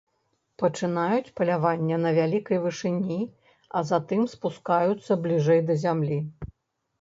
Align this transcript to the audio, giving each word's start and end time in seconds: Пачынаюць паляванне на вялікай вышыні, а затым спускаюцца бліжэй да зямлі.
Пачынаюць 0.61 1.33
паляванне 1.39 1.99
на 2.05 2.13
вялікай 2.19 2.61
вышыні, 2.63 3.19
а 3.77 3.83
затым 3.91 4.25
спускаюцца 4.33 5.19
бліжэй 5.27 5.61
да 5.69 5.73
зямлі. 5.85 6.19